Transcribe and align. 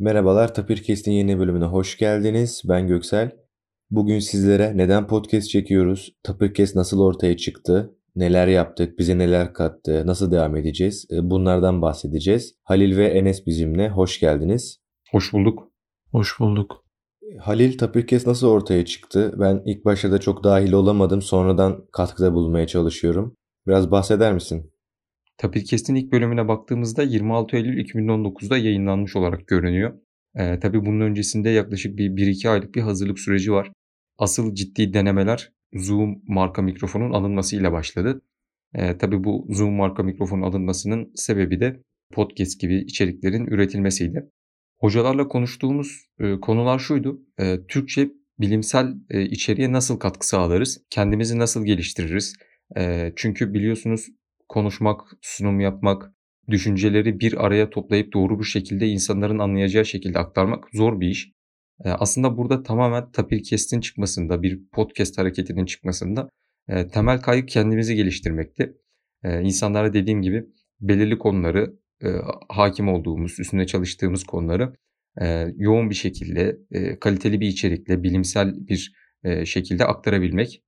Merhabalar, 0.00 0.54
Tapirkest'in 0.54 1.12
yeni 1.12 1.38
bölümüne 1.38 1.64
hoş 1.64 1.98
geldiniz. 1.98 2.62
Ben 2.64 2.86
Göksel. 2.86 3.30
Bugün 3.90 4.18
sizlere 4.18 4.76
neden 4.76 5.06
podcast 5.06 5.48
çekiyoruz, 5.48 6.12
Tapirkest 6.22 6.76
nasıl 6.76 7.00
ortaya 7.00 7.36
çıktı, 7.36 7.96
neler 8.16 8.46
yaptık, 8.46 8.98
bize 8.98 9.18
neler 9.18 9.54
kattı, 9.54 10.06
nasıl 10.06 10.32
devam 10.32 10.56
edeceğiz 10.56 11.06
e, 11.10 11.30
bunlardan 11.30 11.82
bahsedeceğiz. 11.82 12.54
Halil 12.64 12.96
ve 12.96 13.06
Enes 13.06 13.46
bizimle. 13.46 13.88
Hoş 13.88 14.20
geldiniz. 14.20 14.80
Hoş 15.10 15.32
bulduk. 15.32 15.72
Hoş 16.12 16.40
bulduk. 16.40 16.84
Halil 17.40 17.78
Tapirkest 17.78 18.26
nasıl 18.26 18.48
ortaya 18.48 18.84
çıktı? 18.84 19.34
Ben 19.36 19.62
ilk 19.66 19.84
başta 19.84 20.12
da 20.12 20.18
çok 20.18 20.44
dahil 20.44 20.72
olamadım. 20.72 21.22
Sonradan 21.22 21.86
katkıda 21.92 22.34
bulunmaya 22.34 22.66
çalışıyorum. 22.66 23.36
Biraz 23.66 23.90
bahseder 23.90 24.34
misin? 24.34 24.72
Tapirkest'in 25.38 25.94
ilk 25.94 26.12
bölümüne 26.12 26.48
baktığımızda 26.48 27.02
26 27.02 27.56
Eylül 27.56 27.84
2019'da 27.84 28.58
yayınlanmış 28.58 29.16
olarak 29.16 29.46
görünüyor. 29.46 29.98
Ee, 30.34 30.58
tabii 30.60 30.86
bunun 30.86 31.00
öncesinde 31.00 31.50
yaklaşık 31.50 31.98
bir 31.98 32.10
1-2 32.10 32.48
aylık 32.48 32.74
bir 32.74 32.80
hazırlık 32.80 33.18
süreci 33.18 33.52
var. 33.52 33.72
Asıl 34.18 34.54
ciddi 34.54 34.94
denemeler 34.94 35.52
Zoom 35.74 36.22
marka 36.26 36.62
mikrofonun 36.62 37.12
alınmasıyla 37.12 37.72
başladı. 37.72 38.22
Ee, 38.74 38.98
tabii 38.98 39.24
bu 39.24 39.46
Zoom 39.50 39.74
marka 39.74 40.02
mikrofonun 40.02 40.42
alınmasının 40.42 41.12
sebebi 41.14 41.60
de 41.60 41.82
podcast 42.12 42.60
gibi 42.60 42.76
içeriklerin 42.76 43.46
üretilmesiydi. 43.46 44.30
Hocalarla 44.78 45.28
konuştuğumuz 45.28 46.06
e, 46.20 46.40
konular 46.40 46.78
şuydu. 46.78 47.22
E, 47.38 47.66
Türkçe 47.68 48.08
bilimsel 48.40 48.94
e, 49.10 49.22
içeriğe 49.22 49.72
nasıl 49.72 49.98
katkı 49.98 50.28
sağlarız? 50.28 50.84
Kendimizi 50.90 51.38
nasıl 51.38 51.64
geliştiririz? 51.64 52.34
E, 52.76 53.12
çünkü 53.16 53.54
biliyorsunuz 53.54 54.08
konuşmak, 54.48 55.00
sunum 55.22 55.60
yapmak, 55.60 56.12
düşünceleri 56.48 57.20
bir 57.20 57.46
araya 57.46 57.70
toplayıp 57.70 58.12
doğru 58.12 58.38
bir 58.38 58.44
şekilde 58.44 58.86
insanların 58.86 59.38
anlayacağı 59.38 59.84
şekilde 59.84 60.18
aktarmak 60.18 60.64
zor 60.72 61.00
bir 61.00 61.08
iş. 61.08 61.32
Aslında 61.84 62.36
burada 62.36 62.62
tamamen 62.62 63.10
Tapirkest'in 63.10 63.80
çıkmasında, 63.80 64.42
bir 64.42 64.60
podcast 64.72 65.18
hareketinin 65.18 65.64
çıkmasında 65.64 66.28
temel 66.92 67.20
kaygı 67.20 67.46
kendimizi 67.46 67.94
geliştirmekti. 67.94 68.74
İnsanlara 69.24 69.92
dediğim 69.92 70.22
gibi 70.22 70.44
belirli 70.80 71.18
konuları 71.18 71.78
hakim 72.48 72.88
olduğumuz, 72.88 73.40
üstünde 73.40 73.66
çalıştığımız 73.66 74.24
konuları 74.24 74.74
yoğun 75.56 75.90
bir 75.90 75.94
şekilde, 75.94 76.58
kaliteli 77.00 77.40
bir 77.40 77.46
içerikle, 77.46 78.02
bilimsel 78.02 78.54
bir 78.68 78.92
şekilde 79.44 79.84
aktarabilmek. 79.84 80.62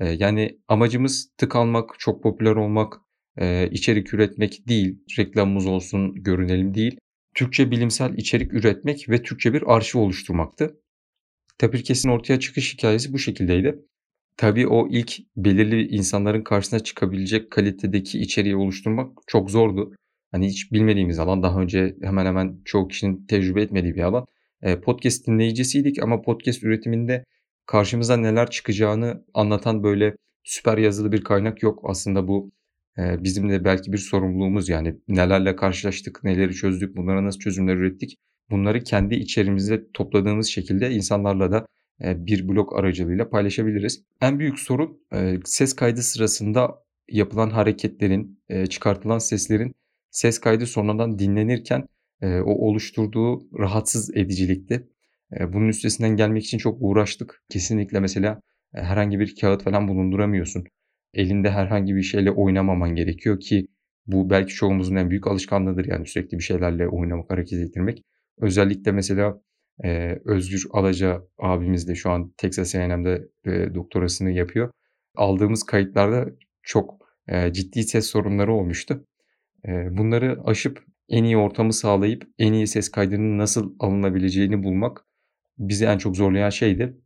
Yani 0.00 0.58
amacımız 0.68 1.32
tık 1.38 1.56
almak, 1.56 1.90
çok 1.98 2.22
popüler 2.22 2.56
olmak, 2.56 2.94
e, 3.36 3.68
içerik 3.70 4.14
üretmek 4.14 4.68
değil, 4.68 4.98
reklamımız 5.18 5.66
olsun, 5.66 6.14
görünelim 6.14 6.74
değil. 6.74 6.96
Türkçe 7.34 7.70
bilimsel 7.70 8.14
içerik 8.16 8.52
üretmek 8.54 9.08
ve 9.08 9.22
Türkçe 9.22 9.52
bir 9.52 9.74
arşiv 9.76 9.98
oluşturmaktı. 9.98 10.80
Tapirkes'in 11.58 12.08
ortaya 12.08 12.40
çıkış 12.40 12.74
hikayesi 12.74 13.12
bu 13.12 13.18
şekildeydi. 13.18 13.78
Tabii 14.36 14.66
o 14.66 14.88
ilk 14.90 15.18
belirli 15.36 15.88
insanların 15.88 16.42
karşısına 16.42 16.80
çıkabilecek 16.80 17.50
kalitedeki 17.50 18.18
içeriği 18.20 18.56
oluşturmak 18.56 19.18
çok 19.26 19.50
zordu. 19.50 19.94
Hani 20.32 20.48
hiç 20.48 20.72
bilmediğimiz 20.72 21.18
alan, 21.18 21.42
daha 21.42 21.60
önce 21.60 21.96
hemen 22.02 22.26
hemen 22.26 22.60
çoğu 22.64 22.88
kişinin 22.88 23.26
tecrübe 23.26 23.62
etmediği 23.62 23.94
bir 23.94 24.02
alan. 24.02 24.26
Podcast 24.82 25.26
dinleyicisiydik 25.26 26.02
ama 26.02 26.22
podcast 26.22 26.62
üretiminde 26.62 27.24
karşımıza 27.66 28.16
neler 28.16 28.50
çıkacağını 28.50 29.24
anlatan 29.34 29.82
böyle 29.82 30.14
süper 30.44 30.78
yazılı 30.78 31.12
bir 31.12 31.24
kaynak 31.24 31.62
yok. 31.62 31.80
Aslında 31.84 32.28
bu, 32.28 32.50
bizim 32.98 33.50
de 33.50 33.64
belki 33.64 33.92
bir 33.92 33.98
sorumluluğumuz 33.98 34.68
yani 34.68 34.96
nelerle 35.08 35.56
karşılaştık, 35.56 36.24
neleri 36.24 36.54
çözdük, 36.54 36.96
bunlara 36.96 37.24
nasıl 37.24 37.38
çözümler 37.38 37.76
ürettik. 37.76 38.16
Bunları 38.50 38.84
kendi 38.84 39.14
içerimizde 39.14 39.90
topladığımız 39.92 40.46
şekilde 40.46 40.90
insanlarla 40.90 41.52
da, 41.52 41.66
bir 42.00 42.48
blog 42.48 42.72
aracılığıyla 42.78 43.30
paylaşabiliriz. 43.30 44.04
En 44.20 44.38
büyük 44.38 44.58
sorun, 44.58 44.98
ses 45.44 45.72
kaydı 45.72 46.02
sırasında 46.02 46.74
yapılan 47.08 47.50
hareketlerin, 47.50 48.42
çıkartılan 48.68 49.18
seslerin 49.18 49.74
ses 50.10 50.38
kaydı 50.38 50.66
sonradan 50.66 51.18
dinlenirken, 51.18 51.86
o 52.22 52.68
oluşturduğu 52.68 53.58
rahatsız 53.58 54.16
edicilikti. 54.16 54.88
Bunun 55.40 55.68
üstesinden 55.68 56.16
gelmek 56.16 56.44
için 56.44 56.58
çok 56.58 56.78
uğraştık. 56.80 57.42
Kesinlikle 57.48 58.00
mesela, 58.00 58.40
herhangi 58.72 59.18
bir 59.18 59.34
kağıt 59.40 59.62
falan 59.62 59.88
bulunduramıyorsun. 59.88 60.64
Elinde 61.14 61.50
herhangi 61.50 61.96
bir 61.96 62.02
şeyle 62.02 62.30
oynamaman 62.30 62.94
gerekiyor 62.96 63.40
ki 63.40 63.66
bu 64.06 64.30
belki 64.30 64.54
çoğumuzun 64.54 64.96
en 64.96 65.10
büyük 65.10 65.26
alışkanlığıdır 65.26 65.84
yani 65.84 66.06
sürekli 66.06 66.38
bir 66.38 66.42
şeylerle 66.42 66.88
oynamak, 66.88 67.30
hareket 67.30 67.58
ettirmek. 67.60 68.04
Özellikle 68.40 68.92
mesela, 68.92 69.40
eee, 69.84 70.20
Özgür 70.24 70.64
Alaca 70.72 71.22
abimiz 71.38 71.88
de 71.88 71.94
şu 71.94 72.10
an 72.10 72.32
Texas 72.36 72.74
A&M'de, 72.74 73.28
eee, 73.46 73.74
doktorasını 73.74 74.30
yapıyor. 74.30 74.70
Aldığımız 75.16 75.62
kayıtlarda 75.62 76.26
çok, 76.62 76.98
eee, 77.28 77.50
ciddi 77.52 77.82
ses 77.82 78.06
sorunları 78.06 78.52
olmuştu. 78.54 79.04
Eee, 79.68 79.88
bunları 79.92 80.38
aşıp 80.44 80.84
en 81.08 81.24
iyi 81.24 81.36
ortamı 81.36 81.72
sağlayıp 81.72 82.24
en 82.38 82.52
iyi 82.52 82.66
ses 82.66 82.88
kaydının 82.90 83.38
nasıl 83.38 83.74
alınabileceğini 83.80 84.62
bulmak 84.62 85.06
bizi 85.58 85.84
en 85.86 85.98
çok 85.98 86.16
zorlayan 86.16 86.50
şeydi. 86.50 86.96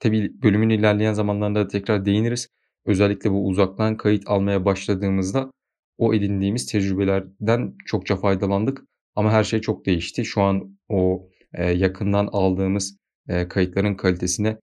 Tabii 0.00 0.42
bölümün 0.42 0.70
ilerleyen 0.70 1.12
zamanlarında 1.14 1.68
tekrar 1.68 2.04
değiniriz. 2.06 2.48
Özellikle 2.86 3.30
bu 3.30 3.46
uzaktan 3.48 3.96
kayıt 3.96 4.22
almaya 4.26 4.64
başladığımızda 4.64 5.50
o 5.98 6.14
edindiğimiz 6.14 6.66
tecrübelerden 6.66 7.74
çokça 7.86 8.16
faydalandık 8.16 8.82
ama 9.16 9.32
her 9.32 9.44
şey 9.44 9.60
çok 9.60 9.86
değişti. 9.86 10.24
Şu 10.24 10.42
an 10.42 10.78
o, 10.88 11.28
eee, 11.58 11.64
yakından 11.64 12.28
aldığımız, 12.32 12.96
eee, 13.28 13.48
kayıtların 13.48 13.94
kalitesine 13.94 14.58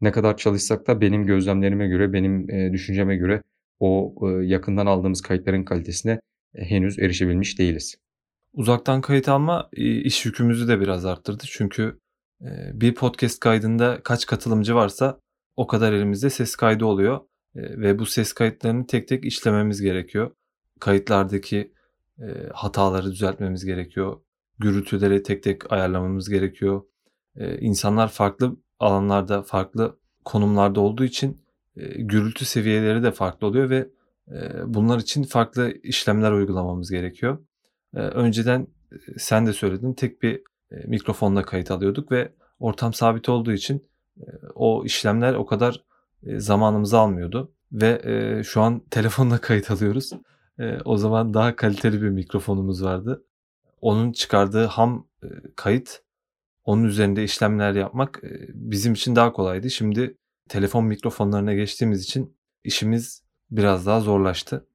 ne 0.00 0.12
kadar 0.12 0.36
çalışsak 0.36 0.86
da 0.86 1.00
benim 1.00 1.26
gözlemlerime 1.26 1.88
göre, 1.88 2.12
benim, 2.12 2.48
eee, 2.50 2.72
düşünceme 2.72 3.16
göre 3.16 3.42
o, 3.80 4.14
yakından 4.42 4.86
aldığımız 4.86 5.20
kayıtların 5.22 5.64
kalitesine 5.64 6.20
henüz 6.56 6.98
erişebilmiş 6.98 7.58
değiliz. 7.58 7.96
Uzaktan 8.52 9.00
kayıt 9.00 9.28
alma, 9.28 9.68
iş 9.76 10.26
yükümüzü 10.26 10.68
de 10.68 10.80
biraz 10.80 11.04
arttırdı. 11.04 11.44
Çünkü, 11.46 11.98
bir 12.72 12.94
podcast 12.94 13.40
kaydında 13.40 14.00
kaç 14.04 14.26
katılımcı 14.26 14.74
varsa 14.74 15.20
o 15.56 15.66
kadar 15.66 15.92
elimizde 15.92 16.30
ses 16.30 16.56
kaydı 16.56 16.84
oluyor, 16.84 17.20
ve 17.56 17.98
bu 17.98 18.06
ses 18.06 18.32
kayıtlarını 18.32 18.86
tek 18.86 19.08
tek 19.08 19.24
işlememiz 19.24 19.80
gerekiyor. 19.82 20.30
Kayıtlardaki, 20.80 21.72
eee, 22.18 22.48
hataları 22.54 23.12
düzeltmemiz 23.12 23.64
gerekiyor. 23.64 24.20
Gürültüleri 24.58 25.22
tek 25.22 25.42
tek 25.42 25.72
ayarlamamız 25.72 26.28
gerekiyor. 26.30 26.82
Eee, 27.36 27.58
insanlar 27.60 28.08
farklı 28.08 28.56
alanlarda, 28.80 29.42
farklı 29.42 29.98
konumlarda 30.24 30.80
olduğu 30.80 31.04
için, 31.04 31.40
eee, 31.76 31.94
gürültü 32.02 32.44
seviyeleri 32.44 33.02
de 33.02 33.10
farklı 33.12 33.46
oluyor 33.46 33.70
ve 33.70 33.88
Eee, 34.32 34.52
bunlar 34.66 34.98
için 34.98 35.22
farklı 35.22 35.72
işlemler 35.82 36.32
uygulamamız 36.32 36.90
gerekiyor. 36.90 37.38
Eee, 37.96 38.02
önceden, 38.02 38.66
sen 39.18 39.46
de 39.46 39.52
söyledin, 39.52 39.92
tek 39.94 40.22
bir, 40.22 40.42
eee, 40.72 40.84
mikrofonla 40.86 41.42
kayıt 41.42 41.70
alıyorduk 41.70 42.12
ve 42.12 42.32
ortam 42.58 42.92
sabit 42.94 43.28
olduğu 43.28 43.52
için, 43.52 43.88
eee, 44.20 44.26
o 44.54 44.84
işlemler 44.84 45.34
o 45.34 45.46
kadar, 45.46 45.84
eee, 46.22 46.40
zamanımızı 46.40 46.98
almıyordu 46.98 47.52
ve, 47.72 48.02
eee, 48.06 48.42
şu 48.44 48.60
an 48.62 48.80
telefonla 48.90 49.38
kayıt 49.40 49.70
alıyoruz. 49.70 50.12
Eee, 50.58 50.78
o 50.84 50.96
zaman 50.96 51.34
daha 51.34 51.56
kaliteli 51.56 52.02
bir 52.02 52.08
mikrofonumuz 52.10 52.84
vardı. 52.84 53.24
Onun 53.80 54.12
çıkardığı 54.12 54.64
ham, 54.64 55.08
eee, 55.22 55.30
kayıt, 55.56 56.02
onun 56.64 56.84
üzerinde 56.84 57.24
işlemler 57.24 57.72
yapmak, 57.74 58.20
eee, 58.22 58.46
bizim 58.54 58.92
için 58.92 59.16
daha 59.16 59.32
kolaydı. 59.32 59.70
Şimdi 59.70 60.16
telefon 60.48 60.84
mikrofonlarına 60.84 61.54
geçtiğimiz 61.54 62.04
için 62.04 62.36
işimiz 62.64 63.22
biraz 63.50 63.86
daha 63.86 64.00
zorlaştı. 64.00 64.66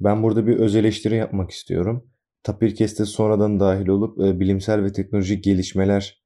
Ben 0.00 0.22
burada 0.22 0.46
bir 0.46 0.56
öz 0.56 0.76
eleştiri 0.76 1.16
yapmak 1.16 1.50
istiyorum. 1.50 2.10
Tapirkest'e 2.42 3.04
sonradan 3.04 3.60
dahil 3.60 3.88
olup 3.88 4.20
e, 4.20 4.40
bilimsel 4.40 4.84
ve 4.84 4.92
teknolojik 4.92 5.44
gelişmeler 5.44 6.22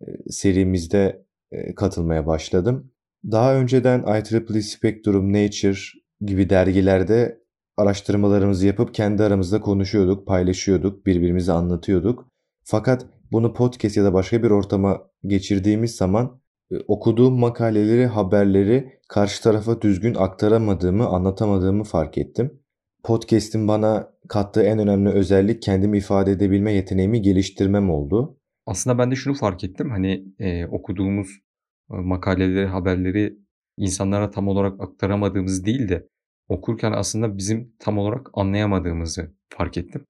e, 0.00 0.06
serimizde 0.30 1.26
e, 1.52 1.74
katılmaya 1.74 2.26
başladım. 2.26 2.92
Daha 3.30 3.54
önceden 3.54 4.04
IEEE 4.06 4.62
Spectrum, 4.62 5.32
Nature 5.32 5.78
gibi 6.20 6.50
dergilerde 6.50 7.40
araştırmalarımızı 7.76 8.66
yapıp 8.66 8.94
kendi 8.94 9.22
aramızda 9.22 9.60
konuşuyorduk, 9.60 10.26
paylaşıyorduk, 10.26 11.06
birbirimize 11.06 11.52
anlatıyorduk. 11.52 12.28
Fakat 12.64 13.06
bunu 13.32 13.52
podcast 13.54 13.96
ya 13.96 14.04
da 14.04 14.14
başka 14.14 14.42
bir 14.42 14.50
ortama 14.50 15.02
geçirdiğimiz 15.26 15.96
zaman 15.96 16.40
e, 16.70 16.74
okuduğum 16.88 17.38
makaleleri, 17.38 18.06
haberleri 18.06 19.00
karşı 19.08 19.42
tarafa 19.42 19.82
düzgün 19.82 20.14
aktaramadığımı, 20.14 21.06
anlatamadığımı 21.06 21.84
fark 21.84 22.18
ettim. 22.18 22.62
Podcast'in 23.04 23.68
bana 23.68 24.12
kattığı 24.28 24.62
en 24.62 24.78
önemli 24.78 25.08
özellik 25.08 25.62
kendimi 25.62 25.98
ifade 25.98 26.32
edebilme 26.32 26.72
yeteneğimi 26.72 27.22
geliştirmem 27.22 27.90
oldu. 27.90 28.38
Aslında 28.66 28.98
ben 28.98 29.10
de 29.10 29.14
şunu 29.14 29.34
fark 29.34 29.64
ettim. 29.64 29.90
Hani, 29.90 30.24
eee, 30.38 30.68
okuduğumuz, 30.70 31.28
makaleleri, 31.88 32.66
haberleri 32.66 33.38
insanlara 33.76 34.30
tam 34.30 34.48
olarak 34.48 34.80
aktaramadığımız 34.80 35.66
değil 35.66 35.88
de 35.88 36.08
okurken 36.48 36.92
aslında 36.92 37.36
bizim 37.36 37.72
tam 37.78 37.98
olarak 37.98 38.30
anlayamadığımızı 38.34 39.34
fark 39.48 39.78
ettim. 39.78 40.04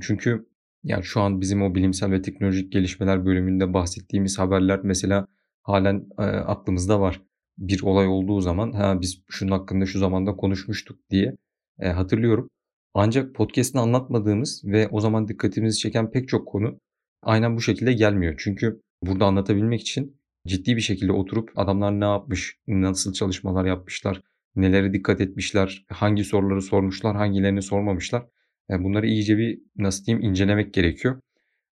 Çünkü 0.00 0.50
Yani 0.84 1.04
şu 1.04 1.20
an 1.20 1.40
bizim 1.40 1.62
o 1.62 1.74
bilimsel 1.74 2.10
ve 2.12 2.22
teknolojik 2.22 2.72
gelişmeler 2.72 3.26
bölümünde 3.26 3.74
bahsettiğimiz 3.74 4.38
haberler 4.38 4.80
mesela 4.82 5.26
halen 5.62 6.06
aklımızda 6.46 7.00
var. 7.00 7.22
Bir 7.58 7.82
olay 7.82 8.06
olduğu 8.06 8.40
zaman 8.40 8.72
ha 8.72 9.00
biz 9.00 9.22
şunun 9.30 9.50
hakkında 9.50 9.86
şu 9.86 9.98
zamanda 9.98 10.36
konuşmuştuk 10.36 10.98
diye 11.10 11.36
hatırlıyorum. 11.80 12.48
Ancak 12.94 13.34
podcast'te 13.34 13.78
anlatmadığımız 13.78 14.62
ve 14.64 14.88
o 14.88 15.00
zaman 15.00 15.28
dikkatimizi 15.28 15.78
çeken 15.78 16.10
pek 16.10 16.28
çok 16.28 16.48
konu 16.48 16.78
aynen 17.22 17.56
bu 17.56 17.60
şekilde 17.60 17.92
gelmiyor. 17.92 18.34
Çünkü 18.38 18.80
burada 19.02 19.26
anlatabilmek 19.26 19.80
için 19.80 20.19
ciddi 20.46 20.76
bir 20.76 20.80
şekilde 20.80 21.12
oturup 21.12 21.50
adamlar 21.56 22.00
ne 22.00 22.04
yapmış, 22.04 22.56
nasıl 22.68 23.12
çalışmalar 23.12 23.64
yapmışlar, 23.64 24.22
nelere 24.56 24.92
dikkat 24.92 25.20
etmişler, 25.20 25.84
hangi 25.88 26.24
soruları 26.24 26.62
sormuşlar, 26.62 27.16
hangilerini 27.16 27.62
sormamışlar. 27.62 28.26
Yani 28.68 28.84
bunları 28.84 29.06
iyice 29.06 29.38
bir 29.38 29.60
nasıl 29.76 30.04
diyeyim 30.04 30.26
incelemek 30.30 30.74
gerekiyor. 30.74 31.20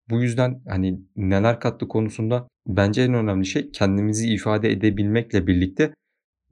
Bu 0.09 0.21
yüzden 0.21 0.61
hani 0.67 0.99
neler 1.15 1.59
kattı 1.59 1.87
konusunda 1.87 2.47
bence 2.67 3.01
en 3.01 3.13
önemli 3.13 3.45
şey 3.45 3.71
kendimizi 3.71 4.33
ifade 4.33 4.71
edebilmekle 4.71 5.47
birlikte 5.47 5.93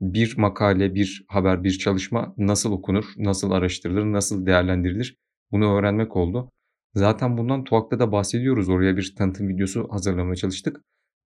bir 0.00 0.38
makale, 0.38 0.94
bir 0.94 1.24
haber, 1.28 1.64
bir 1.64 1.78
çalışma 1.78 2.34
nasıl 2.38 2.72
okunur, 2.72 3.04
nasıl 3.16 3.50
araştırılır, 3.50 4.04
nasıl 4.04 4.46
değerlendirilir 4.46 5.16
bunu 5.52 5.74
öğrenmek 5.74 6.16
oldu. 6.16 6.50
Zaten 6.94 7.38
bundan 7.38 7.64
TUAK'ta 7.64 7.98
da 7.98 8.12
bahsediyoruz. 8.12 8.68
Oraya 8.68 8.96
bir 8.96 9.14
tanıtım 9.18 9.48
videosu 9.48 9.88
hazırlamaya 9.90 10.36
çalıştık. 10.36 10.80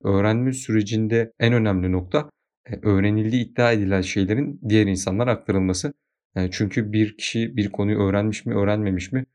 Öğrenme 0.04 0.52
sürecinde 0.52 1.32
en 1.38 1.52
önemli 1.52 1.92
nokta 1.92 2.30
e, 2.70 2.80
öğrenildiği 2.82 3.44
iddia 3.44 3.72
edilen 3.72 4.00
şeylerin 4.00 4.60
diğer 4.68 4.86
insanlara 4.86 5.30
aktarılması. 5.30 5.92
E, 6.36 6.50
çünkü 6.50 6.92
bir 6.92 7.16
kişi 7.16 7.56
bir 7.56 7.70
konuyu 7.70 7.98
öğrenmiş 7.98 8.46
mi, 8.46 8.54
öğrenmemiş 8.54 9.12
mi 9.12 9.26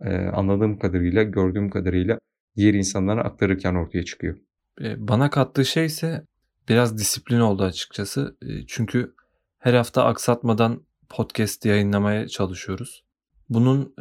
e, 0.00 0.16
anladığım 0.16 0.78
kadarıyla, 0.78 1.22
gördüğüm 1.22 1.70
kadarıyla 1.70 2.18
diğer 2.56 2.74
insanlara 2.74 3.24
aktarırken 3.24 3.74
ortaya 3.74 4.04
çıkıyor. 4.04 4.38
Bana 4.80 5.30
kattığı 5.30 5.64
şey 5.64 5.86
ise 5.86 6.24
biraz 6.68 6.98
disiplin 6.98 7.40
oldu 7.40 7.62
açıkçası. 7.62 8.36
Çünkü 8.66 9.14
her 9.58 9.74
hafta 9.74 10.04
aksatmadan 10.04 10.82
podcast 11.08 11.66
yayınlamaya 11.66 12.28
çalışıyoruz. 12.28 13.04
Bunun 13.48 13.94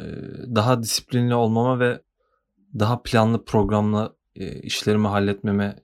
daha 0.55 0.83
disiplinli 0.83 1.35
olmama 1.35 1.79
ve 1.79 2.01
daha 2.79 3.01
planlı 3.03 3.45
programla 3.45 4.15
işlerimi 4.39 5.07
halletmeme 5.07 5.75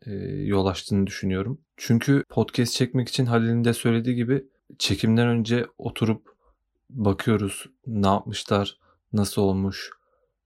yol 0.45 0.65
açtığını 0.65 1.07
düşünüyorum. 1.07 1.61
Çünkü 1.77 2.23
podcast 2.29 2.73
çekmek 2.73 3.09
için 3.09 3.25
Halil'in 3.25 3.65
de 3.65 3.73
söylediği 3.73 4.15
gibi 4.15 4.45
çekimden 4.79 5.27
önce 5.27 5.65
oturup 5.77 6.35
bakıyoruz 6.89 7.65
ne 7.87 8.07
yapmışlar, 8.07 8.77
nasıl 9.13 9.41
olmuş. 9.41 9.91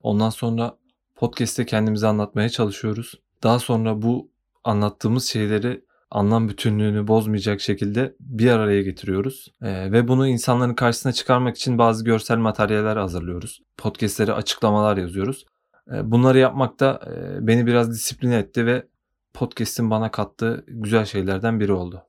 Ondan 0.01 0.29
sonra 0.29 0.77
podcast'te 1.15 1.65
kendimizi 1.65 2.07
anlatmaya 2.07 2.49
çalışıyoruz. 2.49 3.13
Daha 3.43 3.59
sonra 3.59 4.01
bu 4.01 4.31
anlattığımız 4.63 5.25
şeyleri 5.25 5.85
anlam 6.11 6.49
bütünlüğünü 6.49 7.07
bozmayacak 7.07 7.61
şekilde 7.61 8.15
bir 8.19 8.51
araya 8.51 8.81
getiriyoruz. 8.81 9.53
Ee, 9.61 9.91
ve 9.91 10.07
bunu 10.07 10.27
insanların 10.27 10.73
karşısına 10.73 11.11
çıkarmak 11.11 11.55
için 11.55 11.77
bazı 11.77 12.05
görsel 12.05 12.37
materyaller 12.37 12.97
hazırlıyoruz. 12.97 13.61
Podcast'lere 13.77 14.33
açıklamalar 14.33 14.97
yazıyoruz. 14.97 15.45
Ee, 15.93 16.11
bunları 16.11 16.37
yapmak 16.39 16.79
da 16.79 17.01
e, 17.07 17.47
beni 17.47 17.67
biraz 17.67 17.91
disipline 17.91 18.35
etti 18.35 18.65
ve 18.65 18.87
podcast'in 19.33 19.89
bana 19.89 20.11
kattığı 20.11 20.65
güzel 20.67 21.05
şeylerden 21.05 21.59
biri 21.59 21.71
oldu. 21.71 22.03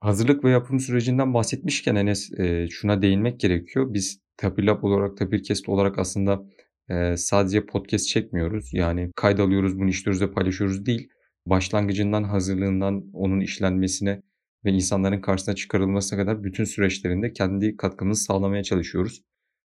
Hazırlık 0.00 0.44
ve 0.44 0.50
yapım 0.50 0.80
sürecinden 0.80 1.34
bahsetmişken 1.34 1.94
Enes 1.94 2.32
e, 2.38 2.68
şuna 2.68 3.02
değinmek 3.02 3.40
gerekiyor. 3.40 3.94
Biz 3.94 4.20
Tapirlab 4.36 4.82
olarak, 4.82 5.16
Tapircast 5.16 5.68
olarak 5.68 5.98
aslında 5.98 6.42
e, 6.90 7.16
sadece 7.16 7.66
podcast 7.66 8.08
çekmiyoruz. 8.08 8.70
Yani 8.72 9.10
kaydalıyoruz, 9.16 9.78
bunu 9.78 9.88
işliyoruz 9.88 10.22
ve 10.22 10.32
paylaşıyoruz 10.32 10.86
değil. 10.86 11.08
Başlangıcından, 11.46 12.24
hazırlığından, 12.24 13.04
onun 13.12 13.40
işlenmesine 13.40 14.22
ve 14.64 14.70
insanların 14.70 15.20
karşısına 15.20 15.54
çıkarılmasına 15.54 16.18
kadar 16.18 16.44
bütün 16.44 16.64
süreçlerinde 16.64 17.32
kendi 17.32 17.76
katkımızı 17.76 18.24
sağlamaya 18.24 18.62
çalışıyoruz. 18.62 19.22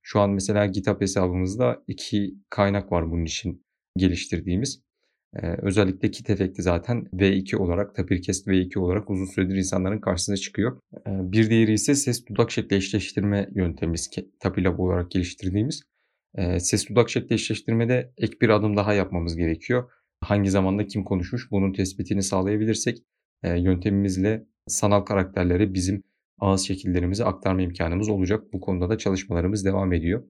Şu 0.04 0.20
an 0.20 0.30
mesela 0.30 0.66
GitHub 0.66 1.02
hesabımızda 1.02 1.84
iki 1.88 2.36
kaynak 2.50 2.92
var 2.92 3.12
bunun 3.12 3.26
için 3.26 3.66
geliştirdiğimiz. 3.98 4.84
Ee, 5.36 5.48
özellikle 5.62 6.12
kit 6.12 6.30
efekti 6.30 6.62
zaten 6.62 7.08
V2 7.14 7.56
olarak, 7.56 7.96
Tapircast 7.96 8.48
V2 8.48 8.80
olarak 8.80 9.10
uzun 9.10 9.26
süredir 9.26 9.56
insanların 9.56 10.00
karşısına 10.00 10.38
çıkıyor. 10.38 10.80
Ee, 11.08 11.32
bir 11.32 11.50
diğeri 11.50 11.74
ise 11.74 11.96
ses 11.96 12.26
dudak 12.28 12.52
şekli 12.52 12.76
eşleştirme 12.76 13.50
yöntemimiz 13.56 14.10
Tapilab 14.40 14.80
olarak 14.80 15.12
geliştirdiğimiz. 15.12 15.82
Ee, 16.36 16.60
ses 16.60 16.90
dudak 16.90 17.10
şekli 17.10 17.34
eşleştirmede 17.34 18.14
ek 18.18 18.34
bir 18.42 18.50
adım 18.50 18.78
daha 18.78 18.94
yapmamız 18.94 19.36
gerekiyor. 19.36 19.92
Hangi 20.22 20.50
zamanda 20.50 20.88
kim 20.88 21.04
konuşmuş 21.04 21.52
bunun 21.52 21.74
tespitini 21.74 22.24
sağlayabilirsek 22.24 22.98
e, 23.44 23.60
yöntemimizle 23.60 24.46
sanal 24.68 25.02
karakterleri 25.02 25.74
bizim 25.74 26.04
ağız 26.44 26.62
şekillerimizi 26.62 27.26
aktarma 27.26 27.62
imkanımız 27.62 28.10
olacak. 28.10 28.44
Bu 28.54 28.60
konuda 28.60 28.90
da 28.90 28.98
çalışmalarımız 28.98 29.66
devam 29.66 29.94
ediyor. 29.94 30.24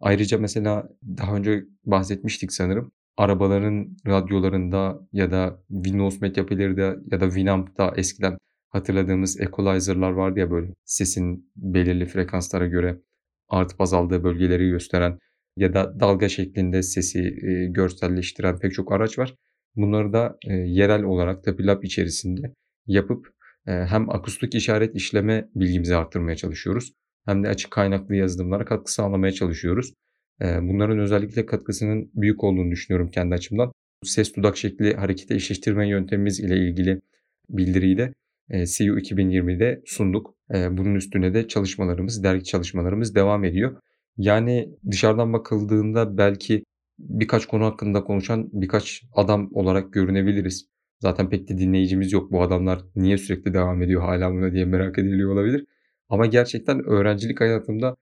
Ayrıca 0.00 0.38
mesela 0.38 0.88
daha 1.18 1.36
önce 1.36 1.64
bahsetmiştik 1.84 2.52
sanırım 2.52 2.92
arabaların 3.16 3.96
radyolarında 4.06 5.08
ya 5.12 5.30
da 5.30 5.62
Windows 5.68 6.20
Media 6.20 6.46
Player'da 6.46 6.96
ya 7.10 7.20
da 7.20 7.26
Winamp'ta 7.26 7.92
eskiden 7.96 8.38
hatırladığımız 8.68 9.40
equalizer'lar 9.40 10.10
vardı 10.10 10.40
ya 10.40 10.50
böyle 10.50 10.72
sesin 10.84 11.50
belirli 11.56 12.06
frekanslara 12.06 12.66
göre 12.66 13.00
artıp 13.48 13.80
azaldığı 13.80 14.24
bölgeleri 14.24 14.70
gösteren 14.70 15.18
ya 15.56 15.74
da 15.74 16.00
dalga 16.00 16.28
şeklinde 16.28 16.82
sesi 16.82 17.20
e, 17.20 17.66
görselleştiren 17.66 18.58
pek 18.58 18.74
çok 18.74 18.92
araç 18.92 19.18
var. 19.18 19.34
Bunları 19.76 20.12
da 20.12 20.36
e, 20.46 20.52
yerel 20.54 21.02
olarak 21.02 21.44
Tabi 21.44 21.66
Lab 21.66 21.82
içerisinde 21.82 22.52
yapıp 22.86 23.35
hem 23.66 24.10
akustik 24.10 24.54
işaret 24.54 24.96
işleme 24.96 25.48
bilgimizi 25.54 25.96
arttırmaya 25.96 26.36
çalışıyoruz 26.36 26.92
hem 27.26 27.44
de 27.44 27.48
açık 27.48 27.70
kaynaklı 27.70 28.14
yazılımlara 28.14 28.64
katkı 28.64 28.92
sağlamaya 28.92 29.32
çalışıyoruz. 29.32 29.92
Bunların 30.40 30.98
özellikle 30.98 31.46
katkısının 31.46 32.10
büyük 32.14 32.44
olduğunu 32.44 32.70
düşünüyorum 32.70 33.10
kendi 33.10 33.34
açımdan. 33.34 33.72
Ses 34.04 34.36
dudak 34.36 34.56
şekli 34.56 34.94
harekete 34.94 35.34
eşleştirme 35.34 35.88
yöntemimiz 35.88 36.40
ile 36.40 36.56
ilgili 36.56 37.00
bildiriyi 37.48 37.98
de 37.98 38.14
CU 38.50 38.98
2020'de 38.98 39.82
sunduk. 39.86 40.34
Bunun 40.50 40.94
üstüne 40.94 41.34
de 41.34 41.48
çalışmalarımız, 41.48 42.24
dergi 42.24 42.44
çalışmalarımız 42.44 43.14
devam 43.14 43.44
ediyor. 43.44 43.80
Yani 44.16 44.68
dışarıdan 44.90 45.32
bakıldığında 45.32 46.18
belki 46.18 46.64
birkaç 46.98 47.46
konu 47.46 47.64
hakkında 47.64 48.04
konuşan 48.04 48.48
birkaç 48.52 49.02
adam 49.12 49.50
olarak 49.52 49.92
görünebiliriz. 49.92 50.66
Zaten 51.00 51.30
pek 51.30 51.48
de 51.48 51.58
dinleyicimiz 51.58 52.12
yok. 52.12 52.32
Bu 52.32 52.42
adamlar 52.42 52.80
niye 52.96 53.18
sürekli 53.18 53.54
devam 53.54 53.82
ediyor 53.82 54.02
hala 54.02 54.32
buna 54.32 54.52
diye 54.52 54.64
merak 54.64 54.98
ediliyor 54.98 55.32
olabilir. 55.32 55.66
Ama 56.08 56.26
gerçekten 56.26 56.84
öğrencilik 56.84 57.40
hayatımda 57.40 57.96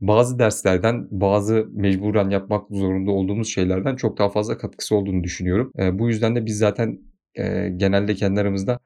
bazı 0.00 0.38
derslerden, 0.38 1.08
bazı 1.10 1.66
mecburen 1.72 2.30
yapmak 2.30 2.68
zorunda 2.70 3.10
olduğumuz 3.10 3.48
şeylerden 3.48 3.96
çok 3.96 4.18
daha 4.18 4.28
fazla 4.28 4.58
katkısı 4.58 4.96
olduğunu 4.96 5.24
düşünüyorum. 5.24 5.72
E, 5.78 5.98
bu 5.98 6.08
yüzden 6.08 6.36
de 6.36 6.46
biz 6.46 6.58
zaten 6.58 6.98
e, 7.34 7.68
genelde 7.76 8.14
kendi 8.14 8.40
aramızda 8.40 8.78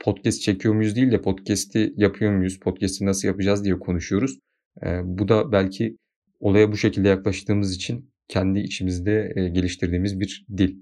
podcast 0.00 0.40
çekiyor 0.40 0.74
muyuz 0.74 0.96
değil 0.96 1.12
de 1.12 1.22
podcast'i 1.22 1.92
yapıyor 1.96 2.32
muyuz, 2.32 2.60
podcast'i 2.60 3.06
nasıl 3.06 3.28
yapacağız 3.28 3.64
diye 3.64 3.78
konuşuyoruz. 3.78 4.38
E, 4.86 5.00
bu 5.04 5.28
da 5.28 5.52
belki 5.52 5.96
olaya 6.40 6.72
bu 6.72 6.76
şekilde 6.76 7.08
yaklaştığımız 7.08 7.74
için 7.74 8.10
kendi 8.28 8.60
içimizde 8.60 9.32
e, 9.36 9.48
geliştirdiğimiz 9.48 10.20
bir 10.20 10.46
dil. 10.56 10.76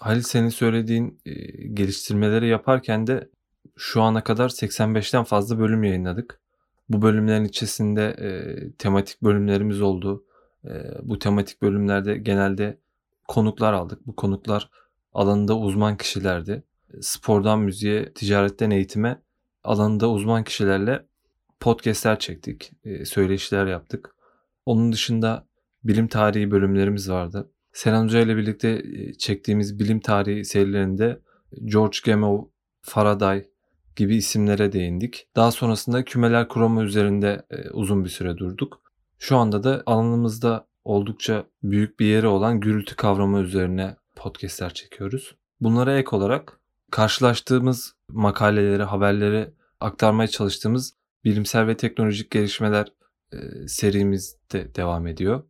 Halil 0.00 0.22
senin 0.22 0.48
söylediğin 0.48 1.20
e, 1.26 1.32
geliştirmeleri 1.68 2.48
yaparken 2.48 3.06
de 3.06 3.30
şu 3.76 4.02
ana 4.02 4.24
kadar 4.24 4.48
85'ten 4.48 5.24
fazla 5.24 5.58
bölüm 5.58 5.84
yayınladık. 5.84 6.40
Bu 6.88 7.02
bölümlerin 7.02 7.44
içerisinde 7.44 8.06
e, 8.06 8.28
tematik 8.72 9.22
bölümlerimiz 9.22 9.80
oldu. 9.80 10.24
E, 10.64 10.70
bu 11.02 11.18
tematik 11.18 11.62
bölümlerde 11.62 12.18
genelde 12.18 12.78
konuklar 13.28 13.72
aldık. 13.72 14.06
Bu 14.06 14.16
konuklar 14.16 14.70
alanında 15.12 15.58
uzman 15.58 15.96
kişilerdi. 15.96 16.62
Spordan 17.00 17.60
müziğe, 17.60 18.12
ticaretten 18.12 18.70
eğitime 18.70 19.22
alanında 19.64 20.10
uzman 20.10 20.44
kişilerle 20.44 21.06
podcastler 21.60 22.18
çektik. 22.18 22.72
E, 22.84 23.04
söyleşiler 23.04 23.66
yaptık. 23.66 24.14
Onun 24.66 24.92
dışında 24.92 25.46
bilim 25.84 26.08
tarihi 26.08 26.50
bölümlerimiz 26.50 27.10
vardı. 27.10 27.51
Selen 27.72 28.04
Hoca 28.04 28.20
ile 28.20 28.36
birlikte 28.36 28.82
e, 28.94 29.14
çektiğimiz 29.14 29.78
bilim 29.78 30.00
tarihi 30.00 30.44
serilerinde 30.44 31.20
George 31.64 31.98
Gamow, 32.04 32.50
Faraday, 32.82 33.44
gibi 33.96 34.16
isimlere 34.16 34.72
değindik. 34.72 35.28
Daha 35.36 35.50
sonrasında 35.50 36.04
kümeler 36.04 36.48
kuramı 36.48 36.82
üzerinde 36.82 37.46
e, 37.50 37.70
uzun 37.70 38.04
bir 38.04 38.10
süre 38.10 38.36
durduk. 38.36 38.80
Şu 39.18 39.36
anda 39.36 39.62
da 39.62 39.82
alanımızda 39.86 40.66
oldukça 40.84 41.44
büyük 41.62 42.00
bir 42.00 42.06
yeri 42.06 42.26
olan 42.26 42.60
gürültü 42.60 42.96
kavramı 42.96 43.40
üzerine 43.40 43.96
podcastler 44.16 44.74
çekiyoruz. 44.74 45.36
Bunlara 45.60 45.98
ek 45.98 46.08
olarak 46.16 46.60
karşılaştığımız 46.90 47.94
makaleleri, 48.08 48.82
haberleri 48.82 49.50
aktarmaya 49.80 50.28
çalıştığımız 50.28 50.94
bilimsel 51.24 51.66
ve 51.66 51.76
teknolojik 51.76 52.30
gelişmeler 52.30 52.92
e, 53.32 53.68
serimiz 53.68 54.36
de 54.52 54.74
devam 54.74 55.06
ediyor. 55.06 55.42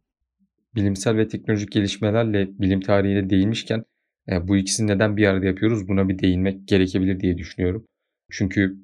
Bilimsel 0.75 1.17
ve 1.17 1.29
teknolojik 1.29 1.73
gelişmelerle 1.73 2.49
bilim 2.59 2.81
tarihine 2.81 3.31
değinmişken 3.31 3.85
e, 4.31 4.49
bu 4.49 4.57
ikisini 4.57 4.91
neden 4.91 5.17
bir 5.17 5.27
arada 5.27 5.47
yapıyoruz 5.47 5.89
buna 5.89 6.09
bir 6.09 6.19
değinmek 6.19 6.69
gerekebilir 6.69 7.21
diye 7.21 7.39
düşünüyorum. 7.39 7.87
Çünkü 8.31 8.77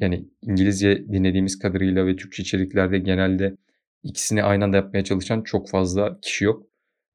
yani 0.00 0.28
İngilizce 0.42 1.08
dinlediğimiz 1.12 1.58
kadarıyla 1.58 2.06
ve 2.06 2.16
Türkçe 2.16 2.42
içeriklerde 2.42 2.98
genelde 2.98 3.56
ikisini 4.02 4.42
aynı 4.42 4.64
anda 4.64 4.76
yapmaya 4.76 5.04
çalışan 5.04 5.42
çok 5.42 5.70
fazla 5.70 6.20
kişi 6.20 6.44
yok. 6.44 6.66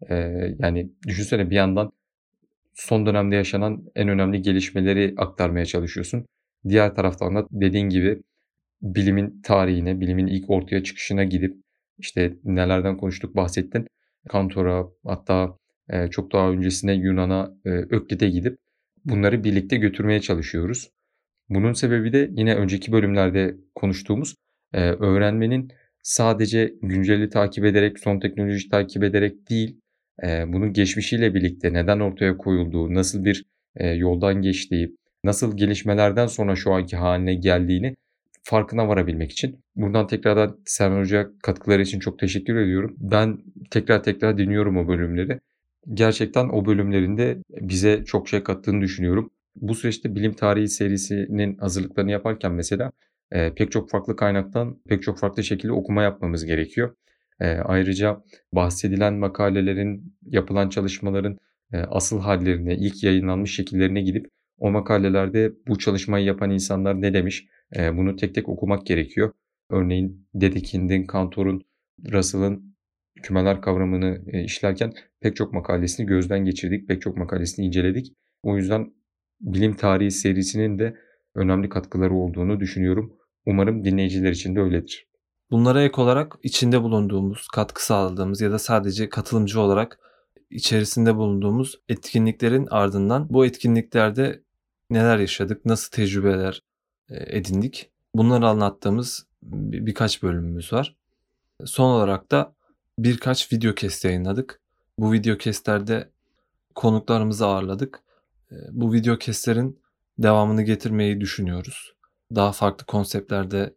Ee, 0.10 0.16
yani 0.60 0.90
düşünsene 1.08 1.50
bir 1.50 1.56
yandan 1.56 1.92
son 2.74 3.06
dönemde 3.06 3.36
yaşanan 3.36 3.86
en 3.96 4.08
önemli 4.08 4.42
gelişmeleri 4.42 5.14
aktarmaya 5.18 5.66
çalışıyorsun. 5.66 6.26
Diğer 6.70 6.96
taraftan 6.96 7.36
da 7.36 7.48
dediğin 7.52 7.90
gibi 7.90 8.22
bilimin 8.82 9.42
tarihine, 9.42 10.00
bilimin 10.00 10.28
ilk 10.28 10.50
ortaya 10.50 10.84
çıkışına 10.84 11.24
gidip 11.24 11.56
işte 12.00 12.34
nelerden 12.44 12.98
konuştuk 12.98 13.36
bahsettin. 13.36 13.88
Kantor'a 14.30 14.86
hatta 15.06 15.58
e, 15.90 16.08
çok 16.08 16.32
daha 16.34 16.50
öncesinde 16.50 16.94
Yunan'a, 16.94 17.54
e, 17.66 17.70
Öklid'e 17.70 18.30
gidip 18.30 18.58
bunları 19.06 19.44
birlikte 19.44 19.78
götürmeye 19.78 20.22
çalışıyoruz. 20.22 20.90
Bunun 21.50 21.74
sebebi 21.74 22.14
de 22.14 22.30
yine 22.32 22.56
önceki 22.56 22.92
bölümlerde 22.92 23.56
konuştuğumuz 23.76 24.36
e, 24.74 24.80
öğrenmenin 24.80 25.72
sadece 26.04 26.74
günceli 26.82 27.30
takip 27.30 27.66
ederek, 27.66 28.00
son 28.00 28.20
teknolojiyi 28.20 28.70
takip 28.70 29.04
ederek 29.04 29.50
değil, 29.50 29.80
e, 30.24 30.54
bunun 30.54 30.74
geçmişiyle 30.74 31.34
birlikte 31.34 31.74
neden 31.74 32.00
ortaya 32.00 32.38
koyulduğu, 32.38 32.94
nasıl 32.94 33.26
bir 33.26 33.46
e, 33.76 33.88
yoldan 33.88 34.42
geçtiği, 34.42 34.96
nasıl 35.24 35.58
gelişmelerden 35.58 36.28
sonra 36.28 36.56
şu 36.56 36.74
anki 36.74 36.96
haline 36.98 37.36
geldiğini 37.36 37.96
farkına 38.44 38.88
varabilmek 38.88 39.32
için. 39.32 39.60
Buradan 39.76 40.08
tekrardan 40.08 40.60
Serhan 40.66 41.00
Hoca'ya 41.00 41.30
katkıları 41.44 41.82
için 41.82 42.00
çok 42.00 42.20
teşekkür 42.20 42.56
ediyorum. 42.56 42.96
Ben 43.00 43.38
tekrar 43.72 44.04
tekrar 44.04 44.38
dinliyorum 44.38 44.78
o 44.78 44.88
bölümleri. 44.88 45.40
Gerçekten 45.94 46.50
o 46.50 46.66
bölümlerinde 46.66 47.38
bize 47.50 48.04
çok 48.06 48.30
şey 48.30 48.44
kattığını 48.44 48.82
düşünüyorum. 48.82 49.32
Bu 49.56 49.76
süreçte 49.76 50.16
bilim 50.16 50.34
tarihi 50.34 50.68
serisinin 50.68 51.58
hazırlıklarını 51.58 52.12
yaparken 52.12 52.52
mesela 52.52 52.92
e, 53.32 53.54
pek 53.54 53.72
çok 53.72 53.90
farklı 53.90 54.16
kaynaktan 54.16 54.80
pek 54.88 55.04
çok 55.04 55.20
farklı 55.20 55.44
şekilde 55.44 55.72
okuma 55.72 56.04
yapmamız 56.04 56.46
gerekiyor. 56.46 56.96
E, 57.40 57.48
ayrıca 57.48 58.24
bahsedilen 58.54 59.14
makalelerin, 59.14 60.16
yapılan 60.22 60.70
çalışmaların 60.70 61.38
e, 61.74 61.78
asıl 61.78 62.20
hallerine, 62.20 62.76
ilk 62.76 63.04
yayınlanmış 63.04 63.56
şekillerine 63.56 64.02
gidip 64.02 64.28
o 64.58 64.72
makalelerde 64.72 65.54
bu 65.68 65.78
çalışmayı 65.78 66.26
yapan 66.26 66.52
insanlar 66.52 67.02
ne 67.02 67.14
demiş 67.14 67.48
e, 67.76 67.98
bunu 67.98 68.16
tek 68.16 68.36
tek 68.36 68.50
okumak 68.50 68.86
gerekiyor. 68.86 69.32
Örneğin 69.70 70.28
Dedekind'in, 70.34 71.06
Kantor'un, 71.06 71.62
Russell'ın 72.12 72.76
kümeler 73.24 73.62
kavramını 73.62 74.22
e, 74.28 74.44
işlerken 74.44 74.94
pek 75.22 75.36
çok 75.36 75.54
makalesini 75.54 76.06
gözden 76.06 76.46
geçirdik, 76.46 76.88
pek 76.88 77.02
çok 77.02 77.18
makalesini 77.18 77.66
inceledik. 77.66 78.14
O 78.44 78.58
yüzden 78.58 78.94
bilim 79.42 79.74
tarihi 79.74 80.12
serisinin 80.12 80.80
de 80.80 80.96
önemli 81.36 81.70
katkıları 81.70 82.14
olduğunu 82.14 82.60
düşünüyorum. 82.60 83.14
Umarım 83.46 83.86
dinleyiciler 83.86 84.32
için 84.32 84.56
de 84.56 84.60
öyledir. 84.60 85.08
Bunlara 85.52 85.84
ek 85.84 86.02
olarak 86.02 86.36
içinde 86.44 86.82
bulunduğumuz, 86.82 87.48
katkı 87.48 87.86
sağladığımız 87.86 88.42
ya 88.42 88.52
da 88.52 88.60
sadece 88.60 89.10
katılımcı 89.10 89.60
olarak 89.60 90.00
içerisinde 90.54 91.16
bulunduğumuz 91.16 91.80
etkinliklerin 91.90 92.68
ardından 92.72 93.28
bu 93.30 93.46
etkinliklerde 93.46 94.44
neler 94.90 95.18
yaşadık, 95.18 95.66
nasıl 95.66 95.92
tecrübeler 95.92 96.64
e, 97.10 97.38
edindik. 97.38 97.90
Bunları 98.16 98.48
anlattığımız 98.48 99.26
birkaç 99.42 100.24
bölümümüz 100.24 100.74
var. 100.74 100.96
Son 101.66 101.92
olarak 101.92 102.32
da 102.32 102.56
birkaç 103.00 103.54
video 103.54 103.76
kest 103.76 104.06
yayınladık. 104.06 104.62
Bu 105.00 105.12
video 105.12 105.38
kestlerde 105.38 106.10
konuklarımızı 106.76 107.46
ağırladık. 107.46 108.00
E, 108.52 108.56
bu 108.72 108.94
video 108.94 109.18
kestlerin 109.18 109.80
devamını 110.18 110.62
getirmeyi 110.62 111.22
düşünüyoruz. 111.22 111.94
Daha 112.36 112.52
farklı 112.52 112.86
konseptlerde 112.86 113.74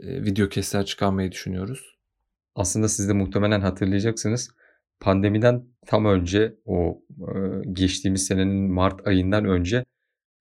e, 0.00 0.24
video 0.24 0.48
kesler 0.48 0.86
çıkarmayı 0.86 1.32
düşünüyoruz. 1.32 1.96
Aslında 2.54 2.88
siz 2.88 3.08
de 3.08 3.12
muhtemelen 3.12 3.60
hatırlayacaksınız. 3.60 4.50
Pandemiden 5.00 5.64
tam 5.86 6.04
önce 6.04 6.54
o 6.64 7.02
geçtiğimiz 7.72 8.26
senenin 8.26 8.72
Mart 8.72 9.06
ayından 9.06 9.44
önce 9.44 9.84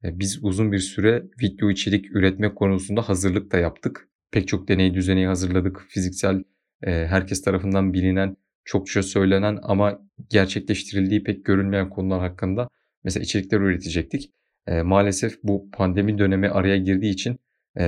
biz 0.04 0.40
uzun 0.44 0.72
bir 0.72 0.80
süre 0.80 1.24
video 1.42 1.70
içerik 1.70 2.16
üretmek 2.16 2.56
konusunda 2.56 3.10
hazırlık 3.10 3.52
da 3.52 3.58
yaptık. 3.58 4.10
Pek 4.32 4.48
çok 4.48 4.68
deney 4.68 4.94
düzeni 4.94 5.28
hazırladık. 5.28 5.86
Fiziksel 5.90 6.44
herkes 6.84 7.42
tarafından 7.42 7.94
bilinen, 7.94 8.38
çokça 8.66 9.04
söylenen 9.04 9.60
ama 9.64 10.00
gerçekleştirildiği 10.30 11.24
pek 11.24 11.46
görünmeyen 11.46 11.90
konular 11.90 12.20
hakkında 12.20 12.70
mesela 13.04 13.24
içerikler 13.24 13.60
üretecektik. 13.60 14.32
Maalesef 14.84 15.44
bu 15.44 15.70
pandemi 15.72 16.18
dönemi 16.18 16.50
araya 16.50 16.78
girdiği 16.78 17.14
için 17.14 17.40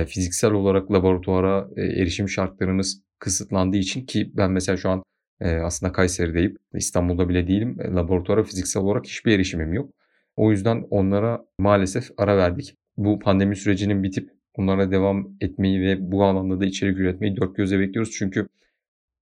fiziksel 0.06 0.52
olarak 0.52 0.92
laboratuvara 0.92 1.68
erişim 1.76 2.28
şartlarımız 2.28 3.02
kısıtlandığı 3.18 3.76
için 3.76 4.06
ki 4.06 4.30
ben 4.34 4.50
mesela 4.50 4.76
şu 4.76 4.90
an 4.90 5.02
aslında 5.40 5.92
Kayseri'deyim. 5.92 6.56
İstanbul'da 6.74 7.28
bile 7.28 7.48
değilim. 7.48 7.76
Laboratuvara 7.96 8.42
fiziksel 8.42 8.82
olarak 8.82 9.06
hiçbir 9.06 9.32
erişimim 9.32 9.72
yok. 9.72 9.90
O 10.36 10.50
yüzden 10.50 10.86
onlara 10.90 11.44
maalesef 11.58 12.10
ara 12.16 12.36
verdik. 12.36 12.76
Bu 12.96 13.18
pandemi 13.18 13.56
sürecinin 13.56 14.02
bitip 14.02 14.30
onlara 14.54 14.90
devam 14.90 15.28
etmeyi 15.40 15.80
ve 15.80 16.12
bu 16.12 16.24
alanda 16.24 16.60
da 16.60 16.64
içerik 16.64 16.98
üretmeyi 16.98 17.36
dört 17.36 17.56
gözle 17.56 17.78
bekliyoruz. 17.80 18.12
Çünkü 18.18 18.48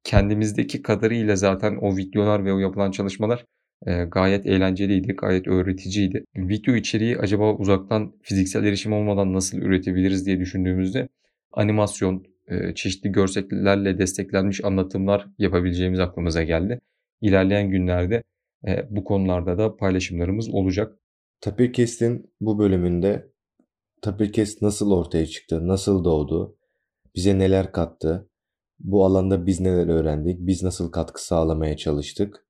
kendimizdeki 0.04 0.82
kadarıyla 0.82 1.36
zaten 1.36 1.76
o 1.76 1.96
videolar 1.96 2.44
ve 2.44 2.52
o 2.52 2.58
yapılan 2.58 2.90
çalışmalar 2.90 3.44
gayet 4.08 4.46
eğlenceliydi, 4.46 5.12
gayet 5.12 5.48
öğreticiydi. 5.48 6.24
Video 6.36 6.74
içeriği 6.74 7.18
acaba 7.18 7.54
uzaktan 7.54 8.12
fiziksel 8.22 8.64
erişim 8.64 8.92
olmadan 8.92 9.32
nasıl 9.32 9.58
üretebiliriz 9.58 10.26
diye 10.26 10.40
düşündüğümüzde 10.40 11.08
animasyon, 11.52 12.24
çeşitli 12.74 13.12
görsellerle 13.12 13.98
desteklenmiş 13.98 14.64
anlatımlar 14.64 15.28
yapabileceğimiz 15.38 16.00
aklımıza 16.00 16.42
geldi. 16.42 16.80
İlerleyen 17.20 17.70
günlerde 17.70 18.22
e, 18.66 18.86
bu 18.90 19.04
konularda 19.04 19.58
da 19.58 19.76
paylaşımlarımız 19.76 20.48
olacak. 20.48 20.98
Tapirkest'in 21.40 22.32
bu 22.40 22.58
bölümünde 22.58 23.32
Tapirkest 24.02 24.62
nasıl 24.62 24.92
ortaya 24.92 25.26
çıktı, 25.26 25.68
nasıl 25.68 26.04
doğdu, 26.04 26.58
bize 27.14 27.38
neler 27.38 27.72
kattı, 27.72 28.30
bu 28.78 29.04
alanda 29.04 29.46
biz 29.46 29.60
neler 29.60 29.88
öğrendik, 29.88 30.38
biz 30.40 30.62
nasıl 30.62 30.92
katkı 30.92 31.26
sağlamaya 31.26 31.76
çalıştık, 31.76 32.46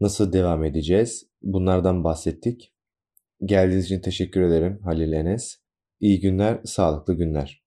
nasıl 0.00 0.32
devam 0.32 0.64
edeceğiz 0.64 1.26
bunlardan 1.42 2.04
bahsettik. 2.04 2.74
Geldiğiniz 3.44 3.84
için 3.84 4.00
teşekkür 4.00 4.42
ederim 4.42 4.80
Halil 4.84 5.12
Enes. 5.12 5.56
İyi 6.00 6.20
günler, 6.20 6.60
sağlıklı 6.64 7.14
günler. 7.14 7.65